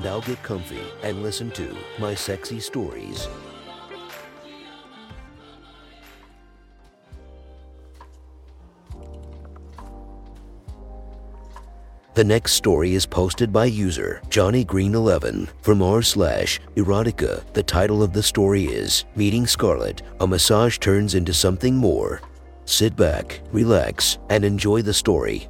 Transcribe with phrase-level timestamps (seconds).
[0.00, 3.28] Now get comfy and listen to my sexy stories.
[12.14, 17.42] The next story is posted by user Johnny Green 11 from r slash erotica.
[17.54, 22.20] The title of the story is Meeting Scarlet: A massage turns into something more.
[22.66, 25.48] Sit back, relax, and enjoy the story.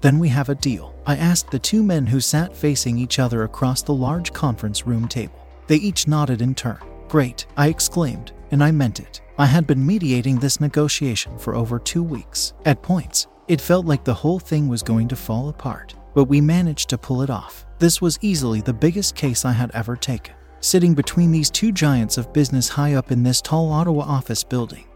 [0.00, 0.94] Then we have a deal.
[1.06, 5.08] I asked the two men who sat facing each other across the large conference room
[5.08, 5.46] table.
[5.66, 6.80] They each nodded in turn.
[7.08, 9.20] Great, I exclaimed, and I meant it.
[9.38, 12.52] I had been mediating this negotiation for over two weeks.
[12.64, 16.40] At points, it felt like the whole thing was going to fall apart, but we
[16.40, 17.66] managed to pull it off.
[17.78, 20.34] This was easily the biggest case I had ever taken.
[20.60, 24.86] Sitting between these two giants of business high up in this tall Ottawa office building,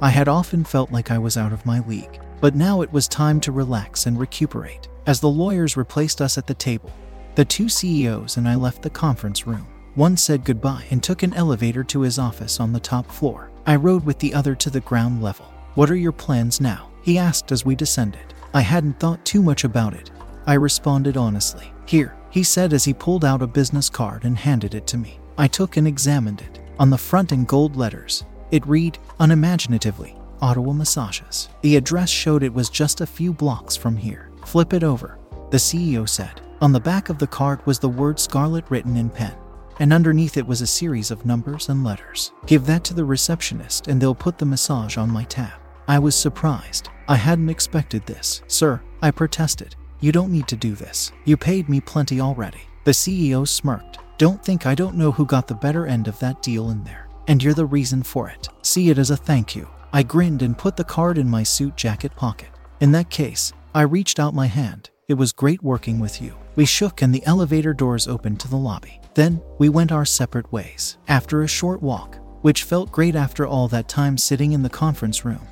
[0.00, 2.20] I had often felt like I was out of my league.
[2.40, 4.88] But now it was time to relax and recuperate.
[5.06, 6.92] As the lawyers replaced us at the table,
[7.34, 9.66] the two CEOs and I left the conference room.
[9.94, 13.50] One said goodbye and took an elevator to his office on the top floor.
[13.66, 15.46] I rode with the other to the ground level.
[15.74, 16.90] What are your plans now?
[17.02, 18.34] He asked as we descended.
[18.52, 20.10] I hadn't thought too much about it.
[20.46, 21.72] I responded honestly.
[21.86, 25.18] Here, he said as he pulled out a business card and handed it to me.
[25.36, 26.60] I took and examined it.
[26.78, 31.48] On the front in gold letters, it read, unimaginatively, Ottawa Massages.
[31.62, 34.30] The address showed it was just a few blocks from here.
[34.44, 35.18] Flip it over,
[35.50, 36.40] the CEO said.
[36.60, 39.34] On the back of the card was the word Scarlet written in pen,
[39.80, 42.32] and underneath it was a series of numbers and letters.
[42.46, 45.60] Give that to the receptionist and they'll put the massage on my tab.
[45.86, 46.88] I was surprised.
[47.08, 48.42] I hadn't expected this.
[48.46, 49.76] Sir, I protested.
[50.00, 51.12] You don't need to do this.
[51.24, 52.62] You paid me plenty already.
[52.84, 53.98] The CEO smirked.
[54.16, 57.08] Don't think I don't know who got the better end of that deal in there.
[57.26, 58.48] And you're the reason for it.
[58.62, 59.68] See it as a thank you.
[59.94, 62.48] I grinned and put the card in my suit jacket pocket.
[62.80, 64.90] In that case, I reached out my hand.
[65.06, 66.34] It was great working with you.
[66.56, 69.00] We shook and the elevator doors opened to the lobby.
[69.14, 70.98] Then, we went our separate ways.
[71.06, 75.24] After a short walk, which felt great after all that time sitting in the conference
[75.24, 75.46] room,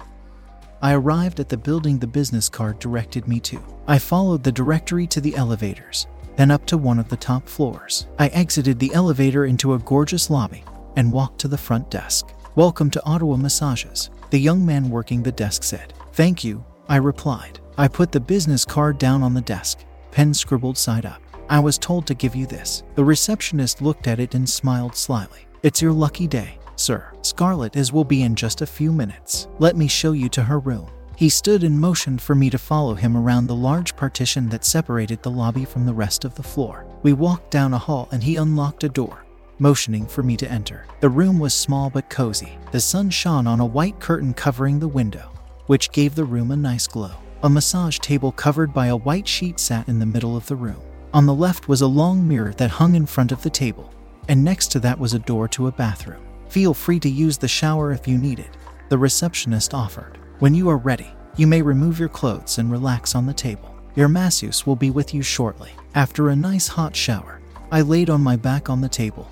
[0.83, 3.63] I arrived at the building the business card directed me to.
[3.87, 8.09] I followed the directory to the elevators, then up to one of the top floors.
[8.19, 10.65] I exited the elevator into a gorgeous lobby
[10.97, 12.35] and walked to the front desk.
[12.57, 15.93] Welcome to Ottawa Massages, the young man working the desk said.
[16.15, 17.61] Thank you, I replied.
[17.77, 21.21] I put the business card down on the desk, pen scribbled side up.
[21.51, 22.83] I was told to give you this.
[22.95, 25.47] The receptionist looked at it and smiled slyly.
[25.63, 27.13] It's your lucky day, sir.
[27.21, 29.49] Scarlet is will be in just a few minutes.
[29.59, 30.89] Let me show you to her room.
[31.15, 35.23] He stood and motioned for me to follow him around the large partition that separated
[35.23, 36.87] the lobby from the rest of the floor.
[37.03, 39.27] We walked down a hall and he unlocked a door,
[39.63, 40.85] motioning for me to enter.
[40.99, 42.59] The room was small but cozy.
[42.73, 45.31] The sun shone on a white curtain covering the window,
[45.67, 47.13] which gave the room a nice glow.
[47.45, 50.83] A massage table covered by a white sheet sat in the middle of the room.
[51.15, 53.93] On the left was a long mirror that hung in front of the table,
[54.29, 56.23] and next to that was a door to a bathroom.
[56.49, 58.57] Feel free to use the shower if you need it,
[58.89, 60.19] the receptionist offered.
[60.41, 63.75] When you are ready, you may remove your clothes and relax on the table.
[63.95, 65.71] Your masseuse will be with you shortly.
[65.95, 67.41] After a nice hot shower,
[67.71, 69.31] I laid on my back on the table,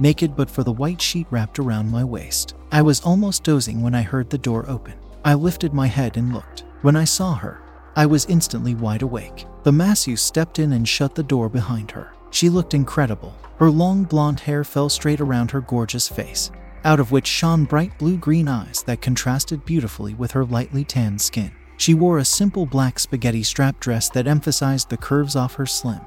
[0.00, 2.54] naked but for the white sheet wrapped around my waist.
[2.72, 4.94] I was almost dozing when I heard the door open.
[5.24, 6.64] I lifted my head and looked.
[6.82, 7.60] When I saw her,
[7.94, 9.46] I was instantly wide awake.
[9.64, 12.12] The masseuse stepped in and shut the door behind her.
[12.30, 13.34] She looked incredible.
[13.58, 16.50] Her long blonde hair fell straight around her gorgeous face,
[16.84, 21.20] out of which shone bright blue green eyes that contrasted beautifully with her lightly tanned
[21.20, 21.52] skin.
[21.76, 26.00] She wore a simple black spaghetti strap dress that emphasized the curves off her slim,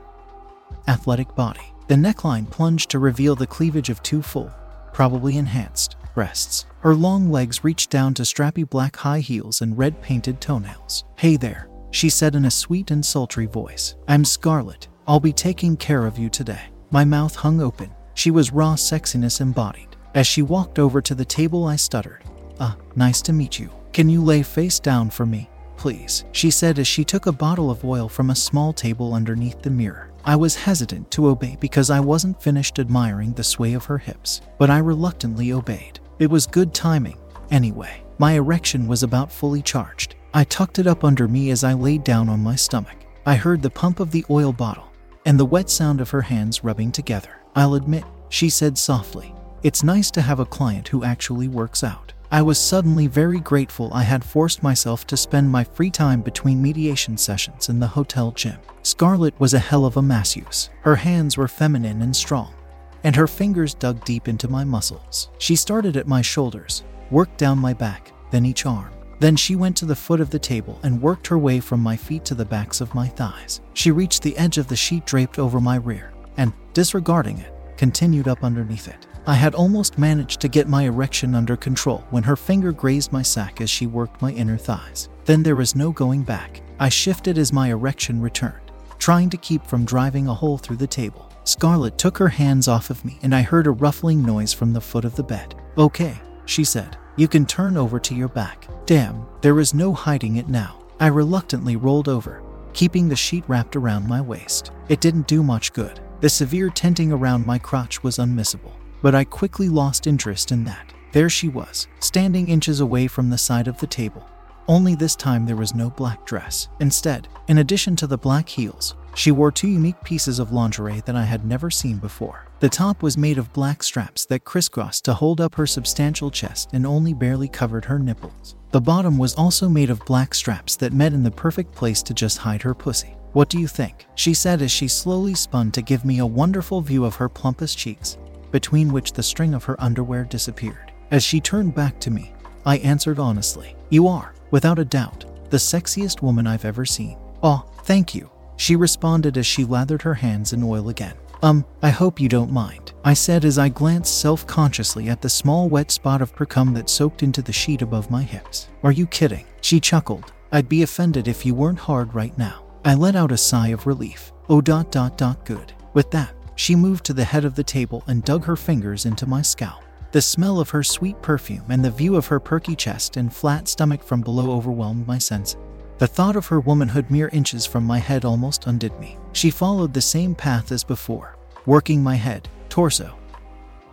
[0.87, 1.72] athletic body.
[1.87, 4.51] The neckline plunged to reveal the cleavage of two full,
[4.93, 6.65] probably enhanced, breasts.
[6.79, 11.03] Her long legs reached down to strappy black high heels and red painted toenails.
[11.17, 13.95] Hey there, she said in a sweet and sultry voice.
[14.07, 14.87] I'm Scarlet.
[15.07, 16.61] I'll be taking care of you today.
[16.91, 17.91] My mouth hung open.
[18.13, 19.95] She was raw sexiness embodied.
[20.15, 22.23] As she walked over to the table, I stuttered.
[22.59, 23.69] Ah, nice to meet you.
[23.91, 26.23] Can you lay face down for me, please?
[26.31, 29.69] She said as she took a bottle of oil from a small table underneath the
[29.69, 30.12] mirror.
[30.25, 34.39] I was hesitant to obey because I wasn't finished admiring the sway of her hips,
[34.57, 35.99] but I reluctantly obeyed.
[36.19, 37.17] It was good timing,
[37.51, 38.03] anyway.
[38.19, 40.15] My erection was about fully charged.
[40.33, 43.05] I tucked it up under me as I laid down on my stomach.
[43.25, 44.91] I heard the pump of the oil bottle
[45.25, 47.41] and the wet sound of her hands rubbing together.
[47.55, 52.12] I'll admit, she said softly, it's nice to have a client who actually works out.
[52.33, 56.63] I was suddenly very grateful I had forced myself to spend my free time between
[56.63, 58.57] mediation sessions in the hotel gym.
[58.81, 60.71] Scarlett was a hell of a masseuse.
[60.81, 62.55] Her hands were feminine and strong,
[63.03, 65.29] and her fingers dug deep into my muscles.
[65.37, 68.91] She started at my shoulders, worked down my back, then each arm.
[69.19, 71.95] Then she went to the foot of the table and worked her way from my
[71.95, 73.61] feet to the backs of my thighs.
[73.75, 78.27] She reached the edge of the sheet draped over my rear and, disregarding it, continued
[78.27, 79.05] up underneath it.
[79.25, 83.21] I had almost managed to get my erection under control when her finger grazed my
[83.21, 85.07] sack as she worked my inner thighs.
[85.23, 86.61] Then there was no going back.
[86.77, 90.87] I shifted as my erection returned, trying to keep from driving a hole through the
[90.87, 91.31] table.
[91.45, 94.81] Scarlett took her hands off of me and I heard a ruffling noise from the
[94.81, 95.55] foot of the bed.
[95.77, 96.97] Okay, she said.
[97.15, 98.67] You can turn over to your back.
[98.85, 100.83] Damn, there is no hiding it now.
[100.99, 102.41] I reluctantly rolled over,
[102.73, 104.71] keeping the sheet wrapped around my waist.
[104.89, 106.01] It didn't do much good.
[106.21, 108.73] The severe tenting around my crotch was unmissable,
[109.03, 110.93] but I quickly lost interest in that.
[111.11, 114.27] There she was, standing inches away from the side of the table.
[114.67, 116.69] Only this time there was no black dress.
[116.79, 121.17] Instead, in addition to the black heels, she wore two unique pieces of lingerie that
[121.17, 122.47] I had never seen before.
[122.61, 126.69] The top was made of black straps that crisscrossed to hold up her substantial chest
[126.71, 128.55] and only barely covered her nipples.
[128.71, 132.13] The bottom was also made of black straps that met in the perfect place to
[132.13, 133.17] just hide her pussy.
[133.33, 134.07] What do you think?
[134.15, 137.77] She said as she slowly spun to give me a wonderful view of her plumpest
[137.77, 138.17] cheeks,
[138.53, 140.93] between which the string of her underwear disappeared.
[141.09, 142.31] As she turned back to me,
[142.65, 147.17] I answered honestly, You are, without a doubt, the sexiest woman I've ever seen.
[147.41, 148.29] Oh, thank you.
[148.55, 151.15] She responded as she lathered her hands in oil again.
[151.41, 155.29] Um, I hope you don't mind, I said as I glanced self consciously at the
[155.29, 158.69] small wet spot of precum that soaked into the sheet above my hips.
[158.83, 159.45] Are you kidding?
[159.61, 160.31] She chuckled.
[160.51, 162.63] I'd be offended if you weren't hard right now.
[162.85, 164.31] I let out a sigh of relief.
[164.47, 165.73] Oh, dot, dot, dot, good.
[165.93, 169.25] With that, she moved to the head of the table and dug her fingers into
[169.25, 169.83] my scalp.
[170.11, 173.67] The smell of her sweet perfume and the view of her perky chest and flat
[173.67, 175.57] stomach from below overwhelmed my senses.
[175.97, 179.17] The thought of her womanhood mere inches from my head almost undid me.
[179.31, 183.17] She followed the same path as before, working my head, torso,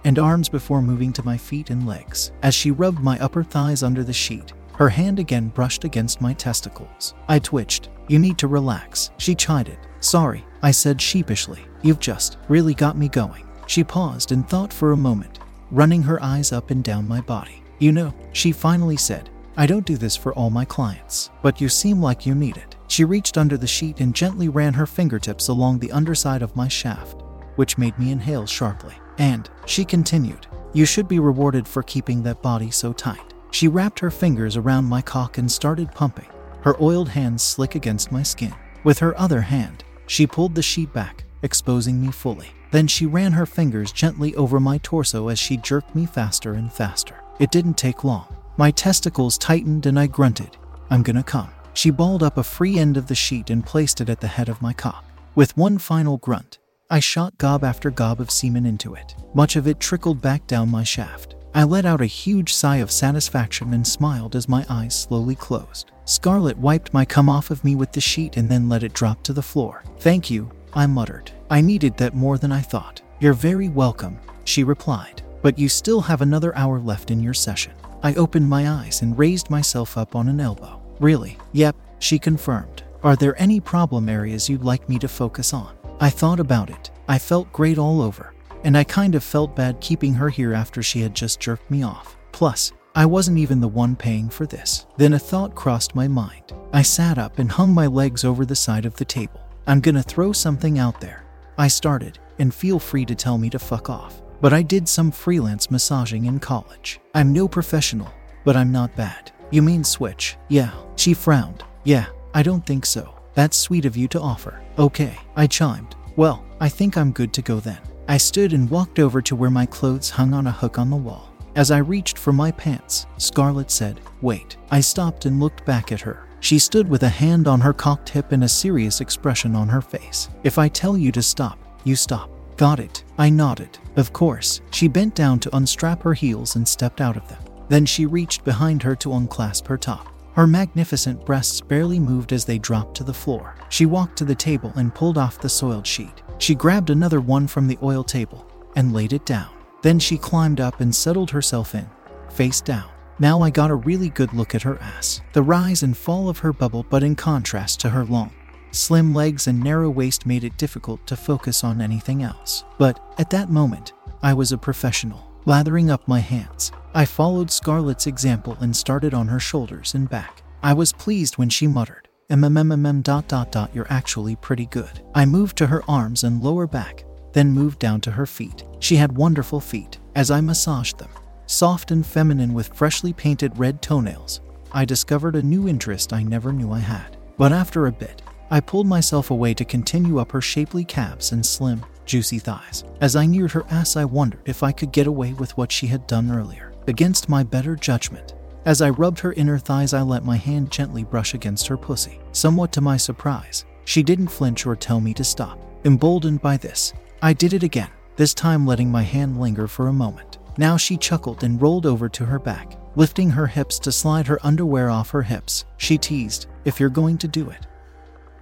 [0.05, 2.33] and arms before moving to my feet and legs.
[2.43, 6.33] As she rubbed my upper thighs under the sheet, her hand again brushed against my
[6.33, 7.15] testicles.
[7.29, 7.91] I twitched.
[8.09, 9.79] You need to relax, she chided.
[10.01, 11.61] Sorry, I said sheepishly.
[11.83, 13.47] You've just really got me going.
[13.67, 15.39] She paused and thought for a moment,
[15.71, 17.63] running her eyes up and down my body.
[17.79, 21.69] You know, she finally said, I don't do this for all my clients, but you
[21.69, 22.77] seem like you need it.
[22.89, 26.69] She reached under the sheet and gently ran her fingertips along the underside of my
[26.69, 27.23] shaft,
[27.57, 28.95] which made me inhale sharply.
[29.19, 33.35] And, she continued, you should be rewarded for keeping that body so tight.
[33.51, 36.29] She wrapped her fingers around my cock and started pumping,
[36.63, 38.55] her oiled hands slick against my skin.
[38.85, 42.49] With her other hand, she pulled the sheet back, exposing me fully.
[42.73, 46.73] Then she ran her fingers gently over my torso as she jerked me faster and
[46.73, 47.15] faster.
[47.39, 48.27] It didn't take long.
[48.57, 50.57] My testicles tightened and I grunted,
[50.91, 51.51] I'm gonna come.
[51.75, 54.49] She balled up a free end of the sheet and placed it at the head
[54.49, 55.05] of my cock.
[55.37, 56.59] With one final grunt,
[56.91, 59.15] I shot gob after gob of semen into it.
[59.33, 61.37] Much of it trickled back down my shaft.
[61.53, 65.91] I let out a huge sigh of satisfaction and smiled as my eyes slowly closed.
[66.05, 69.23] Scarlett wiped my cum off of me with the sheet and then let it drop
[69.25, 69.83] to the floor.
[69.99, 71.33] Thank you, I muttered.
[71.51, 73.03] I needed that more than I thought.
[73.19, 75.23] You're very welcome, she replied.
[75.43, 77.73] But you still have another hour left in your session.
[78.03, 80.81] I opened my eyes and raised myself up on an elbow.
[81.01, 81.37] Really?
[81.53, 82.85] Yep, she confirmed.
[83.03, 85.77] Are there any problem areas you'd like me to focus on?
[86.01, 86.91] I thought about it.
[87.09, 88.33] I felt great all over,
[88.65, 91.83] and I kind of felt bad keeping her here after she had just jerked me
[91.83, 92.17] off.
[92.33, 94.87] Plus, I wasn't even the one paying for this.
[94.97, 96.53] Then a thought crossed my mind.
[96.73, 99.41] I sat up and hung my legs over the side of the table.
[99.67, 101.25] I'm gonna throw something out there.
[101.59, 105.11] I started, and feel free to tell me to fuck off but I did some
[105.11, 107.01] freelance massaging in college.
[107.15, 108.13] I'm no professional,
[108.45, 109.33] but I'm not bad.
[109.51, 110.37] You mean switch?
[110.49, 110.73] Yeah.
[110.97, 111.65] She frowned.
[111.85, 113.15] Yeah, I don't think so.
[113.35, 114.61] That's sweet of you to offer.
[114.79, 115.95] Okay, I chimed.
[116.17, 117.79] Well, I think I'm good to go then.
[118.11, 120.97] I stood and walked over to where my clothes hung on a hook on the
[120.97, 121.33] wall.
[121.55, 124.57] As I reached for my pants, Scarlett said, Wait.
[124.69, 126.27] I stopped and looked back at her.
[126.41, 129.81] She stood with a hand on her cocked hip and a serious expression on her
[129.81, 130.29] face.
[130.43, 132.33] If I tell you to stop, you stop.
[132.57, 133.05] Got it.
[133.17, 133.79] I nodded.
[133.95, 134.61] Of course.
[134.73, 137.45] She bent down to unstrap her heels and stepped out of them.
[137.69, 140.09] Then she reached behind her to unclasp her top.
[140.35, 143.57] Her magnificent breasts barely moved as they dropped to the floor.
[143.69, 146.23] She walked to the table and pulled off the soiled sheet.
[146.39, 148.47] She grabbed another one from the oil table
[148.77, 149.51] and laid it down.
[149.83, 151.89] Then she climbed up and settled herself in,
[152.31, 152.89] face down.
[153.19, 156.39] Now I got a really good look at her ass, the rise and fall of
[156.39, 158.33] her bubble, but in contrast to her long,
[158.71, 162.65] slim legs, and narrow waist made it difficult to focus on anything else.
[162.79, 165.27] But at that moment, I was a professional.
[165.47, 170.43] Lathering up my hands, I followed Scarlett's example and started on her shoulders and back.
[170.63, 175.01] I was pleased when she muttered, MMMMM dot dot dot, you're actually pretty good.
[175.15, 178.65] I moved to her arms and lower back, then moved down to her feet.
[178.81, 181.11] She had wonderful feet as I massaged them.
[181.47, 184.41] Soft and feminine with freshly painted red toenails,
[184.73, 187.17] I discovered a new interest I never knew I had.
[187.37, 191.47] But after a bit, I pulled myself away to continue up her shapely calves and
[191.47, 192.85] slim, juicy thighs.
[193.01, 195.87] As I neared her ass, I wondered if I could get away with what she
[195.87, 196.70] had done earlier.
[196.91, 201.05] Against my better judgment, as I rubbed her inner thighs, I let my hand gently
[201.05, 202.19] brush against her pussy.
[202.33, 205.61] Somewhat to my surprise, she didn't flinch or tell me to stop.
[205.85, 206.93] Emboldened by this,
[207.23, 210.39] I did it again, this time letting my hand linger for a moment.
[210.59, 214.45] Now she chuckled and rolled over to her back, lifting her hips to slide her
[214.45, 215.67] underwear off her hips.
[215.77, 217.69] She teased, If you're going to do it,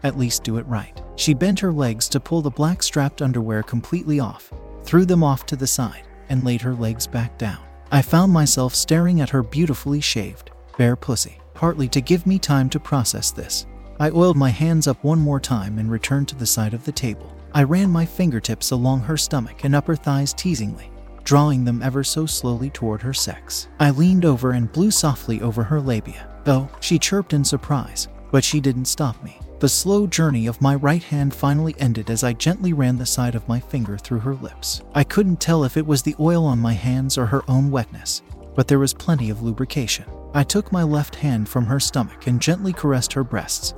[0.04, 1.02] at least do it right.
[1.16, 4.50] She bent her legs to pull the black strapped underwear completely off,
[4.84, 7.67] threw them off to the side, and laid her legs back down.
[7.90, 12.68] I found myself staring at her beautifully shaved, bare pussy, partly to give me time
[12.70, 13.66] to process this.
[13.98, 16.92] I oiled my hands up one more time and returned to the side of the
[16.92, 17.34] table.
[17.54, 20.90] I ran my fingertips along her stomach and upper thighs teasingly,
[21.24, 23.68] drawing them ever so slowly toward her sex.
[23.80, 26.28] I leaned over and blew softly over her labia.
[26.46, 29.40] Oh, she chirped in surprise, but she didn't stop me.
[29.60, 33.34] The slow journey of my right hand finally ended as I gently ran the side
[33.34, 34.82] of my finger through her lips.
[34.94, 38.22] I couldn't tell if it was the oil on my hands or her own wetness,
[38.54, 40.04] but there was plenty of lubrication.
[40.32, 43.74] I took my left hand from her stomach and gently caressed her breasts,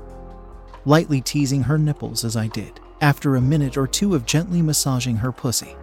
[0.85, 2.79] lightly teasing her nipples as I did.
[3.01, 5.75] After a minute or two of gently massaging her pussy,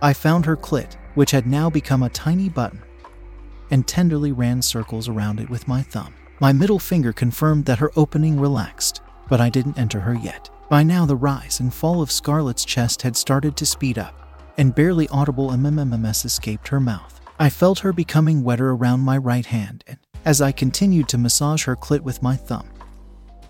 [0.00, 2.82] I found her clit, which had now become a tiny button,
[3.70, 6.12] and tenderly ran circles around it with my thumb.
[6.40, 10.50] My middle finger confirmed that her opening relaxed, but I didn't enter her yet.
[10.68, 14.14] By now, the rise and fall of Scarlett's chest had started to speed up,
[14.56, 17.20] and barely audible MMMS escaped her mouth.
[17.38, 21.64] I felt her becoming wetter around my right hand, and as I continued to massage
[21.64, 22.68] her clit with my thumb,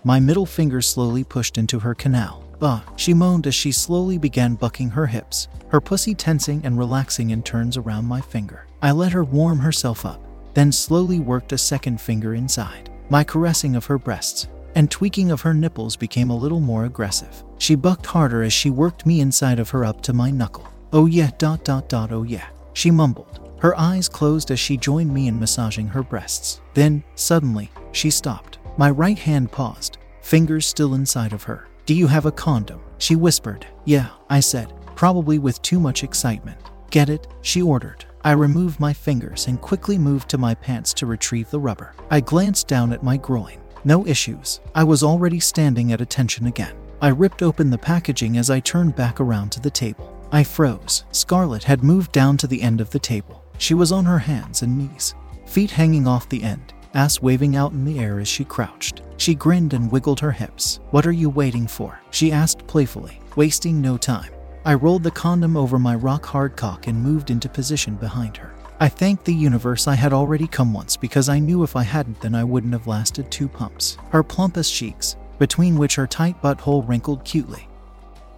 [0.03, 2.43] my middle finger slowly pushed into her canal.
[2.61, 7.29] Ah, she moaned as she slowly began bucking her hips, her pussy tensing and relaxing
[7.29, 8.67] in turns around my finger.
[8.81, 10.21] I let her warm herself up,
[10.53, 12.89] then slowly worked a second finger inside.
[13.09, 17.43] My caressing of her breasts and tweaking of her nipples became a little more aggressive.
[17.57, 20.67] She bucked harder as she worked me inside of her up to my knuckle.
[20.91, 23.39] Oh yeah, dot dot dot, oh yeah, she mumbled.
[23.59, 26.59] Her eyes closed as she joined me in massaging her breasts.
[26.73, 28.59] Then, suddenly, she stopped.
[28.77, 31.67] My right hand paused, fingers still inside of her.
[31.85, 32.81] Do you have a condom?
[32.97, 33.65] She whispered.
[33.85, 36.59] Yeah, I said, probably with too much excitement.
[36.89, 37.27] Get it?
[37.41, 38.05] She ordered.
[38.25, 41.93] I removed my fingers and quickly moved to my pants to retrieve the rubber.
[42.09, 43.59] I glanced down at my groin.
[43.85, 44.61] No issues.
[44.73, 46.75] I was already standing at attention again.
[47.01, 50.17] I ripped open the packaging as I turned back around to the table.
[50.31, 51.03] I froze.
[51.11, 53.43] Scarlett had moved down to the end of the table.
[53.57, 57.73] She was on her hands and knees, feet hanging off the end, ass waving out
[57.73, 59.01] in the air as she crouched.
[59.17, 60.79] She grinned and wiggled her hips.
[60.91, 61.99] What are you waiting for?
[62.11, 64.31] She asked playfully, wasting no time.
[64.65, 68.53] I rolled the condom over my rock hard cock and moved into position behind her.
[68.79, 72.21] I thanked the universe I had already come once because I knew if I hadn't,
[72.21, 73.97] then I wouldn't have lasted two pumps.
[74.09, 77.67] Her plumpest cheeks, between which her tight butthole wrinkled cutely,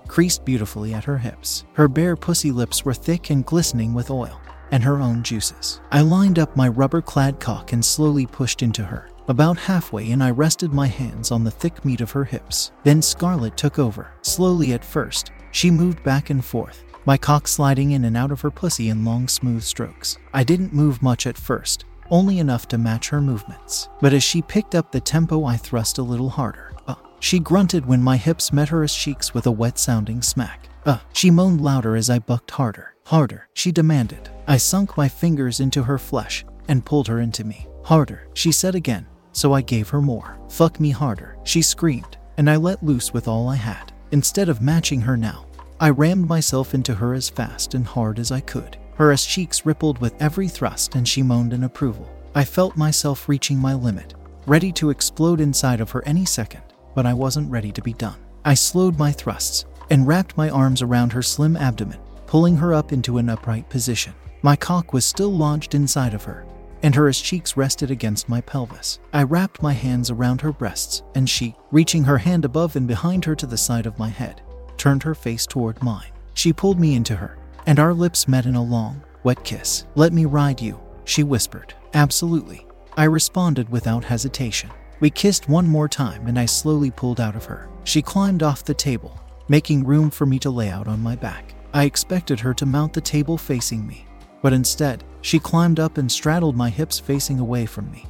[0.08, 1.65] creased beautifully at her hips.
[1.74, 4.39] Her bare pussy lips were thick and glistening with oil
[4.72, 5.82] and her own juices.
[5.92, 9.10] I lined up my rubber clad cock and slowly pushed into her.
[9.27, 12.72] About halfway in, I rested my hands on the thick meat of her hips.
[12.84, 15.32] Then Scarlett took over, slowly at first.
[15.51, 19.05] She moved back and forth, my cock sliding in and out of her pussy in
[19.05, 20.17] long, smooth strokes.
[20.33, 23.89] I didn't move much at first, only enough to match her movements.
[24.01, 26.74] But as she picked up the tempo, I thrust a little harder.
[26.88, 30.69] Uh, she grunted when my hips met her cheeks with a wet sounding smack.
[30.85, 32.95] Uh, she moaned louder as I bucked harder.
[33.05, 34.29] Harder, she demanded.
[34.47, 37.67] I sunk my fingers into her flesh and pulled her into me.
[37.83, 40.39] Harder, she said again, so I gave her more.
[40.50, 43.91] Fuck me harder, she screamed, and I let loose with all I had.
[44.12, 45.45] Instead of matching her now,
[45.79, 48.77] I rammed myself into her as fast and hard as I could.
[48.96, 52.10] Her ass cheeks rippled with every thrust and she moaned in approval.
[52.34, 54.13] I felt myself reaching my limit,
[54.46, 56.62] ready to explode inside of her any second,
[56.94, 58.17] but I wasn't ready to be done.
[58.46, 62.94] I slowed my thrusts and wrapped my arms around her slim abdomen, pulling her up
[62.94, 64.13] into an upright position.
[64.41, 66.46] My cock was still lodged inside of her,
[66.84, 69.00] and her cheeks rested against my pelvis.
[69.12, 73.25] I wrapped my hands around her breasts, and she, reaching her hand above and behind
[73.25, 74.41] her to the side of my head,
[74.77, 76.12] turned her face toward mine.
[76.34, 79.86] She pulled me into her, and our lips met in a long, wet kiss.
[79.96, 81.74] Let me ride you, she whispered.
[81.94, 82.67] Absolutely.
[82.98, 84.70] I responded without hesitation.
[85.00, 87.67] We kissed one more time and I slowly pulled out of her.
[87.84, 91.53] She climbed off the table, making room for me to lay out on my back.
[91.74, 94.05] I expected her to mount the table facing me,
[94.41, 98.05] but instead, she climbed up and straddled my hips facing away from me.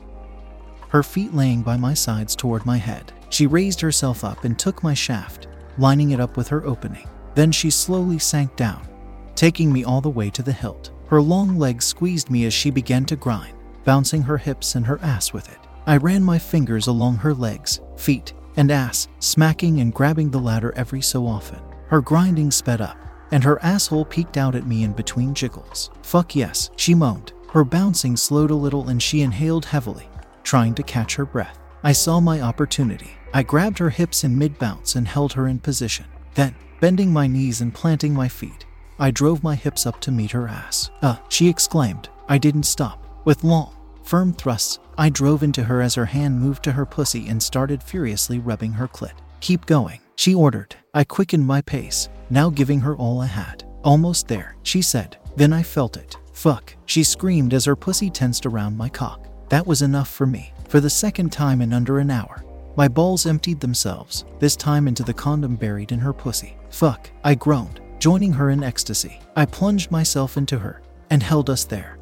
[0.89, 3.11] Her feet laying by my sides toward my head.
[3.29, 7.07] She raised herself up and took my shaft, lining it up with her opening.
[7.33, 8.87] Then she slowly sank down,
[9.35, 10.91] taking me all the way to the hilt.
[11.07, 14.99] Her long legs squeezed me as she began to grind, bouncing her hips and her
[15.01, 15.59] ass with it.
[15.85, 20.73] I ran my fingers along her legs, feet, and ass, smacking and grabbing the ladder
[20.75, 21.59] every so often.
[21.87, 22.97] Her grinding sped up,
[23.31, 25.91] and her asshole peeked out at me in between jiggles.
[26.01, 27.33] Fuck yes, she moaned.
[27.51, 30.09] Her bouncing slowed a little and she inhaled heavily,
[30.43, 31.59] trying to catch her breath.
[31.83, 33.11] I saw my opportunity.
[33.35, 36.05] I grabbed her hips in mid bounce and held her in position.
[36.35, 38.65] Then, bending my knees and planting my feet,
[38.97, 40.89] I drove my hips up to meet her ass.
[41.01, 42.07] Uh, she exclaimed.
[42.29, 43.05] I didn't stop.
[43.25, 47.27] With long, firm thrusts, I drove into her as her hand moved to her pussy
[47.27, 49.11] and started furiously rubbing her clit.
[49.41, 50.73] Keep going, she ordered.
[50.93, 53.65] I quickened my pace, now giving her all I had.
[53.83, 55.17] Almost there, she said.
[55.35, 56.15] Then I felt it.
[56.31, 59.27] Fuck, she screamed as her pussy tensed around my cock.
[59.49, 60.53] That was enough for me.
[60.69, 62.44] For the second time in under an hour,
[62.75, 66.57] my balls emptied themselves, this time into the condom buried in her pussy.
[66.69, 69.19] Fuck, I groaned, joining her in ecstasy.
[69.35, 71.97] I plunged myself into her and held us there.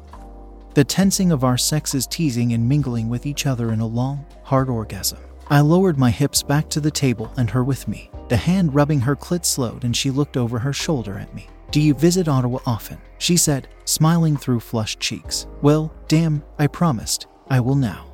[0.74, 4.68] The tensing of our sexes teasing and mingling with each other in a long, hard
[4.68, 5.18] orgasm.
[5.48, 8.10] I lowered my hips back to the table and her with me.
[8.28, 11.46] The hand rubbing her clit slowed and she looked over her shoulder at me.
[11.70, 12.98] Do you visit Ottawa often?
[13.18, 15.46] She said, smiling through flushed cheeks.
[15.62, 17.26] Well, damn, I promised.
[17.48, 18.13] I will now.